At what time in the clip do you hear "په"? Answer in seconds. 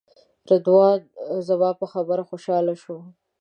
1.79-1.85